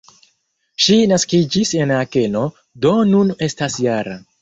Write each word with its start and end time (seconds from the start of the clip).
Ŝi 0.85 0.97
naskiĝis 1.11 1.75
en 1.83 1.95
Akeno, 1.99 2.45
do 2.87 2.97
nun 3.15 3.35
estas 3.51 3.83
-jara. 3.87 4.23